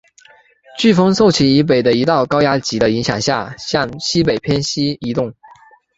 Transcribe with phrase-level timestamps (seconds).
[0.79, 5.35] 飓风受其以北的一道高压脊的影响下向西北偏西移动。